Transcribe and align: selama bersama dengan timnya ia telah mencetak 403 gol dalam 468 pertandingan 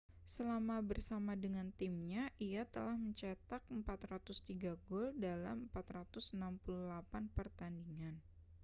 selama 0.33 0.77
bersama 0.89 1.33
dengan 1.43 1.67
timnya 1.79 2.23
ia 2.47 2.63
telah 2.73 2.95
mencetak 3.05 3.61
403 3.69 4.49
gol 4.89 5.05
dalam 5.25 5.57
468 5.69 6.41
pertandingan 7.37 8.15